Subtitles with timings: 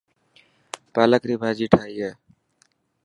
[0.93, 2.11] پالڪ ري ڀاڄي ٺاهي هي.